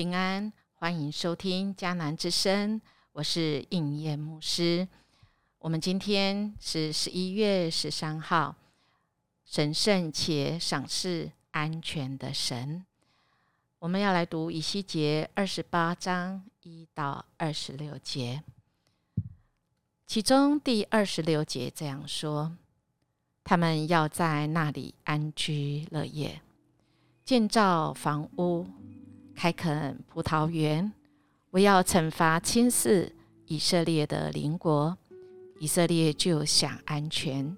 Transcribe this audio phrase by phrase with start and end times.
[0.00, 2.80] 平安，欢迎收听迦南之声，
[3.12, 4.88] 我是应验牧师。
[5.58, 8.56] 我们今天是十一月十三号，
[9.44, 12.82] 神圣且赏赐安全的神。
[13.78, 18.42] 我们要来读以西结二十八章一到二十六节，
[20.06, 22.56] 其中第二十六节这样说：
[23.44, 26.40] 他们要在那里安居乐业，
[27.22, 28.66] 建造房屋。
[29.40, 30.92] 开垦葡萄园，
[31.48, 33.10] 我要惩罚轻视
[33.46, 34.94] 以色列的邻国，
[35.58, 37.56] 以色列就想安全，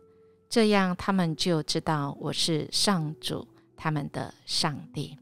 [0.48, 3.44] 这样他们就知道我是上主，
[3.76, 5.18] 他们的上帝。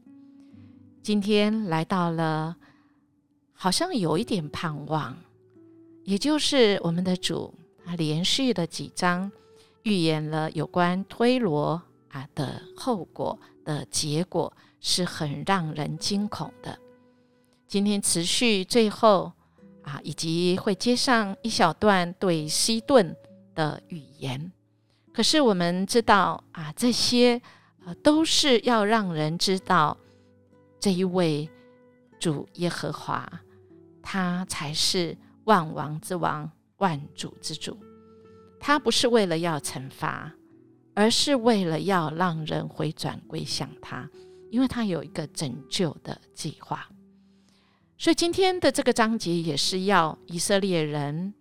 [1.01, 2.55] 今天来到了，
[3.53, 5.17] 好像有一点盼望，
[6.03, 7.51] 也就是我们的主，
[7.83, 9.31] 他连续的几章
[9.81, 14.53] 预言了有关推罗啊的后果的结果。
[14.81, 16.77] 是很让人惊恐的。
[17.67, 19.31] 今天持续最后
[19.83, 23.15] 啊，以及会接上一小段对西顿
[23.55, 24.51] 的语言。
[25.13, 27.41] 可是我们知道啊，这些
[27.85, 29.97] 呃都是要让人知道
[30.79, 31.49] 这一位
[32.19, 33.31] 主耶和华，
[34.01, 37.77] 他才是万王之王、万主之主。
[38.59, 40.31] 他不是为了要惩罚，
[40.93, 44.09] 而是为了要让人回转归向他。
[44.51, 46.87] 因为他有一个拯救的计划，
[47.97, 51.33] 所以今天的这个章节也是要以色列人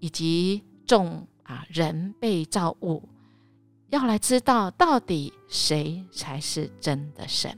[0.00, 3.06] 以及众啊人被造物
[3.90, 7.56] 要来知道到底谁才是真的神。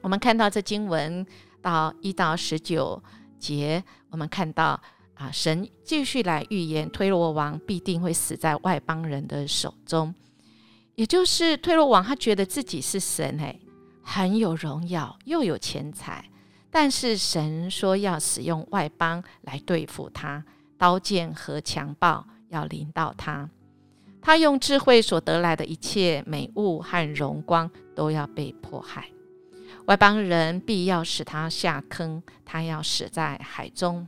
[0.00, 1.24] 我们看到这经文
[1.60, 3.02] 到一到十九
[3.38, 4.80] 节，我们看到
[5.14, 10.14] 啊神继续来预言推罗王必定会死在外邦人的手中。
[10.94, 13.58] 也就是推罗王，他觉得自己是神，哎，
[14.02, 16.24] 很有荣耀，又有钱财，
[16.70, 20.44] 但是神说要使用外邦来对付他，
[20.76, 23.48] 刀剑和强暴要临到他，
[24.20, 29.08] 他用智慧所得来的一切美物和荣光都要被迫害，
[29.86, 34.06] 外邦人必要使他下坑，他要死在海中，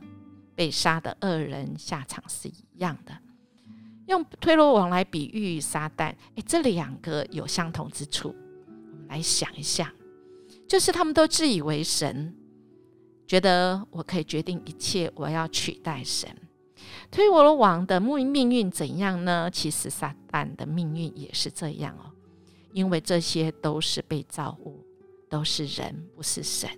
[0.53, 3.24] 被杀的恶人下场是一样的。
[4.07, 8.35] 用推罗王来比喻撒旦，诶，这两个有相同之处。
[8.67, 9.93] 我们来想一下，
[10.67, 12.35] 就是他们都自以为神，
[13.25, 16.29] 觉得我可以决定一切，我要取代神。
[17.09, 19.49] 推罗王的命命运怎样呢？
[19.49, 22.11] 其实撒旦的命运也是这样哦，
[22.73, 24.83] 因为这些都是被造物，
[25.29, 26.69] 都是人，不是神。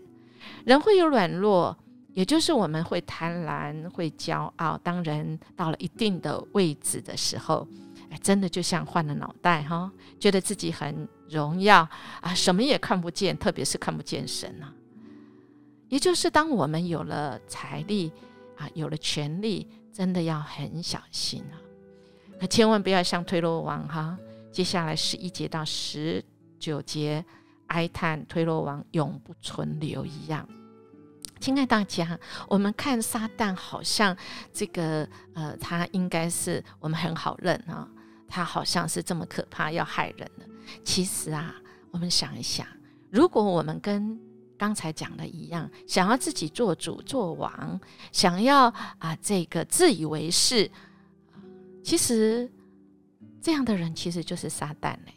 [0.65, 1.77] 人会有软弱。
[2.17, 4.75] 也就是我们会贪婪，会骄傲。
[4.79, 7.67] 当人到了一定的位置的时候，
[8.09, 11.87] 哎，真的就像换了脑袋哈，觉得自己很荣耀
[12.19, 14.73] 啊，什么也看不见，特别是看不见神啊。
[15.89, 18.11] 也就是当我们有了财力
[18.57, 21.61] 啊，有了权力，真的要很小心啊，
[22.39, 24.17] 可千万不要像推罗王哈，
[24.51, 26.25] 接下来十一节到十
[26.57, 27.23] 九节
[27.67, 30.49] 哀叹推罗王永不存留一样。
[31.39, 34.15] 亲爱大家，我们看撒旦好像
[34.51, 37.87] 这个呃，他应该是我们很好认啊，
[38.27, 40.45] 他好像是这么可怕要害人的。
[40.83, 41.55] 其实啊，
[41.91, 42.65] 我们想一想，
[43.09, 44.19] 如果我们跟
[44.57, 47.79] 刚才讲的一样，想要自己做主做王，
[48.11, 48.65] 想要
[48.97, 50.69] 啊这个自以为是，
[51.83, 52.51] 其实
[53.41, 55.13] 这样的人其实就是撒旦嘞，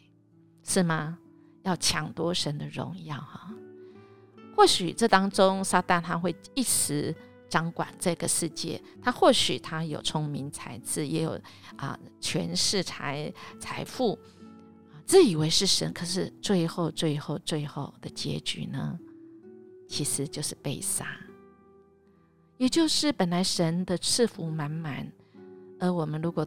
[0.63, 1.17] 是吗？
[1.63, 3.51] 要抢夺神的荣耀哈。
[4.55, 7.15] 或许这当中，撒旦他会一时
[7.49, 11.39] 掌管这个世界，他或许他有聪明才智，也有
[11.77, 14.19] 啊权势财财富，
[15.05, 18.99] 自以为是神，可是最后最后最后的结局呢，
[19.87, 21.07] 其实就是被杀。
[22.57, 25.11] 也就是本来神的赐福满满，
[25.79, 26.45] 而我们如果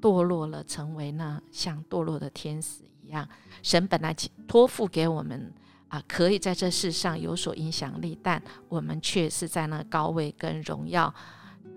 [0.00, 3.28] 堕落了，成为那像堕落的天使一样，
[3.62, 4.14] 神本来
[4.46, 5.52] 托付给我们。
[5.88, 11.14] 啊，可以在这世上有所影响力，但我们却是在那高位跟荣耀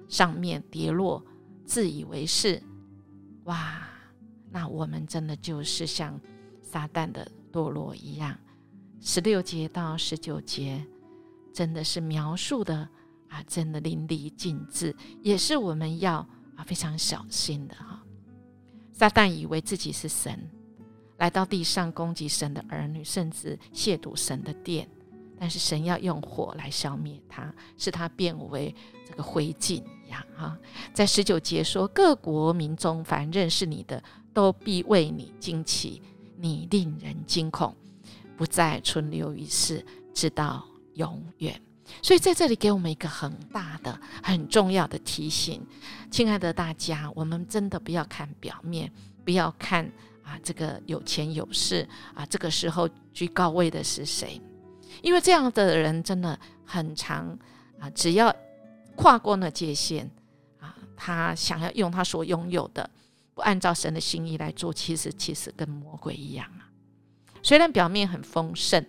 [0.07, 1.23] 上面跌落，
[1.65, 2.61] 自以为是。
[3.43, 3.87] 哇，
[4.51, 6.19] 那我们真的就是像
[6.61, 8.35] 撒旦的堕落一样。
[8.99, 10.85] 十六节到十九节，
[11.53, 12.89] 真的是描述的
[13.27, 16.15] 啊，真的淋漓尽致，也是我们要
[16.55, 18.03] 啊非常小心的哈。
[18.91, 20.49] 撒旦以为自己是神。
[21.19, 24.89] 来到地上攻击神的儿女，甚至亵渎神的殿，
[25.37, 28.73] 但是神要用火来消灭他，使他变为
[29.07, 30.23] 这个灰烬一样。
[30.35, 30.57] 哈，
[30.93, 34.01] 在十九节说，各国民中凡认识你的，
[34.33, 36.01] 都必为你惊奇，
[36.37, 37.75] 你令人惊恐，
[38.35, 40.65] 不再存留于世，直到
[40.95, 41.61] 永远。
[42.01, 45.65] 所以在这里给我们一个很大的、很重要的提醒，
[46.11, 48.91] 亲爱的大家，我们真的不要看表面，
[49.25, 49.91] 不要看
[50.29, 54.39] 啊这个有钱有势啊，这个时候居高位的是谁？
[55.01, 57.35] 因为这样的人真的很长
[57.79, 58.35] 啊，只要
[58.95, 60.09] 跨过那界限
[60.59, 62.87] 啊，他想要用他所拥有的，
[63.33, 66.69] 不按照神的心意来做，其实其实跟魔鬼一样啊。
[67.41, 68.85] 虽然表面很丰盛，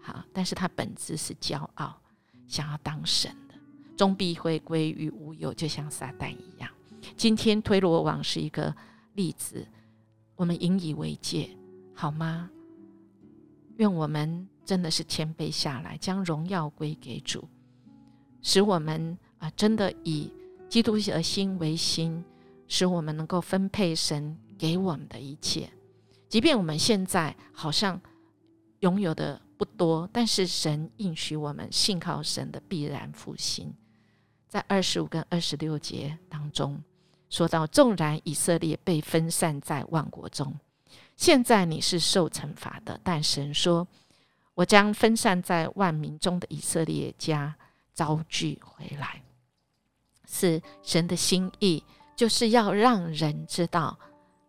[0.00, 1.98] 好，但是他本质是骄傲。
[2.46, 3.54] 想要当神的，
[3.96, 6.70] 终必会归于无有，就像撒旦一样。
[7.16, 8.72] 今天推罗王是一个
[9.14, 9.66] 例子，
[10.36, 11.50] 我们引以为戒，
[11.94, 12.50] 好吗？
[13.76, 17.48] 愿我们真的是谦卑下来，将荣耀归给主，
[18.42, 20.32] 使我们啊，真的以
[20.68, 22.24] 基督的心为心，
[22.68, 25.70] 使我们能够分配神给我们的一切，
[26.28, 28.00] 即便我们现在好像
[28.80, 29.40] 拥有的。
[29.56, 33.72] 不多，但是神应许我们信靠神的必然复兴。
[34.48, 36.82] 在二十五跟二十六节当中
[37.34, 40.54] 说到，纵然以色列被分散在万国中，
[41.16, 43.88] 现在你是受惩罚的，但神说，
[44.54, 47.56] 我将分散在万民中的以色列家
[47.92, 49.20] 招聚回来。
[50.28, 51.82] 是神的心意，
[52.14, 53.98] 就是要让人知道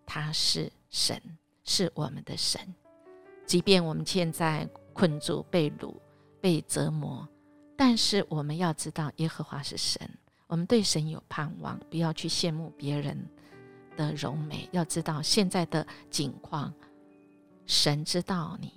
[0.06, 1.20] 他是神，
[1.64, 2.62] 是我们的神，
[3.48, 4.70] 即便我们现在。
[4.98, 5.94] 困住、被掳、
[6.40, 7.28] 被折磨，
[7.76, 10.10] 但是我们要知道，耶和华是神，
[10.48, 13.18] 我们对神有盼望，不要去羡慕别人
[13.96, 14.70] 的柔美。
[14.72, 16.74] 要知道现在的境况，
[17.66, 18.74] 神知道你，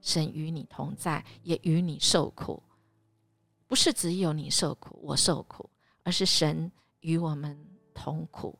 [0.00, 2.62] 神与你同在，也与你受苦，
[3.66, 5.68] 不是只有你受苦，我受苦，
[6.02, 6.70] 而是神
[7.00, 7.58] 与我们
[7.92, 8.58] 同苦，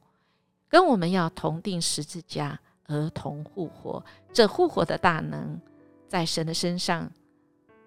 [0.68, 4.04] 跟我们要同定十字架而同复活。
[4.32, 5.60] 这复活的大能。
[6.06, 7.10] 在神的身上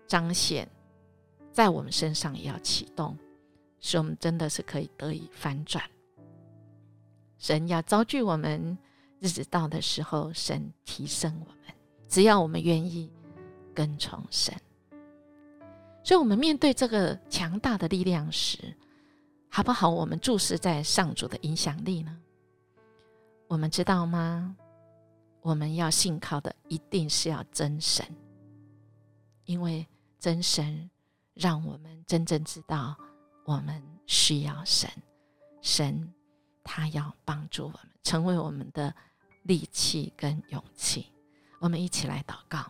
[0.06, 0.68] 彰显，
[1.53, 3.18] 在我们身上也要启动，
[3.88, 5.81] 使我们真的是可以得以翻转。
[7.38, 8.78] 神要遭拒我们，
[9.19, 11.74] 日子到的时候，神提升我们。
[12.10, 13.10] 只要我们愿意
[13.74, 14.54] 跟从神，
[16.04, 18.57] 所以，我们面对这个强大的力量时，
[19.50, 19.89] 好不好？
[19.89, 22.18] 我们注视在上主的影响力呢？
[23.48, 24.56] 我们知道吗？
[25.42, 28.06] 我们要信靠的一定是要真神，
[29.45, 29.86] 因为
[30.19, 30.89] 真神
[31.34, 32.98] 让我们真正知道
[33.47, 34.91] 我们需要神，
[35.61, 36.13] 神
[36.65, 38.94] 他要帮助我们，成为我们的
[39.44, 41.07] 力气跟勇气。
[41.59, 42.69] 我们一起来祷告，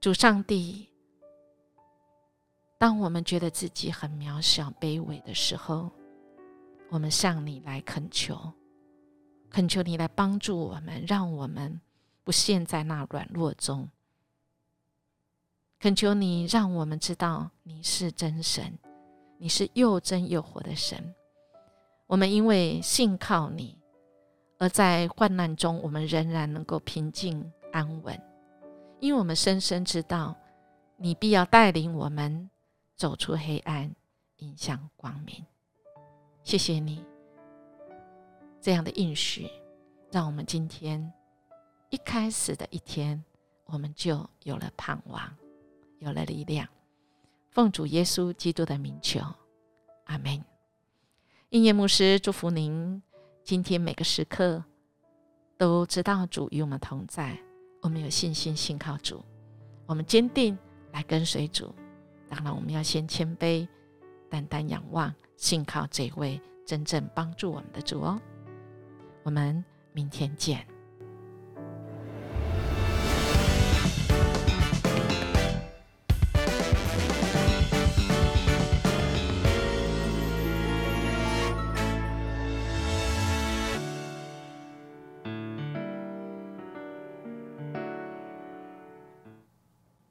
[0.00, 0.88] 主上帝，
[2.78, 5.90] 当我们觉得自己很渺小、卑微的时候，
[6.88, 8.52] 我们向你来恳求。
[9.50, 11.80] 恳求你来帮助我们，让我们
[12.22, 13.88] 不陷在那软弱中。
[15.80, 18.78] 恳求你让我们知道你是真神，
[19.44, 21.14] 你是又真又活的神。
[22.06, 23.78] 我们因为信靠你，
[24.56, 28.18] 而在患难中，我们仍然能够平静安稳，
[29.00, 30.34] 因为我们深深知道
[30.96, 32.48] 你必要带领我们
[32.96, 33.94] 走出黑暗，
[34.36, 35.44] 迎向光明。
[36.42, 37.04] 谢谢你。
[38.62, 39.46] 这样的应许，
[40.10, 41.12] 让我们今天
[41.90, 43.22] 一开始的一天，
[43.66, 45.36] 我们就有了盼望，
[45.98, 46.66] 有了力量。
[47.54, 49.20] 奉主耶稣基督的名求，
[50.06, 50.44] 阿门。
[51.50, 53.00] 应验牧师祝福您，
[53.44, 54.64] 今天每个时刻
[55.56, 57.38] 都知道主与我们同在，
[57.80, 59.24] 我们有信心信靠主，
[59.86, 60.58] 我们坚定
[60.90, 61.72] 来跟随主。
[62.28, 63.68] 当然，我们要先谦卑，
[64.28, 68.20] 单单仰望，信靠这位真正帮助我们的主哦。
[69.22, 70.66] 我们明天见。